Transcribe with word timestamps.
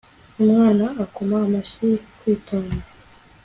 umwana 0.41 0.85
akoma 1.03 1.37
amashyi; 1.45 1.89
kwitonda 2.19 2.85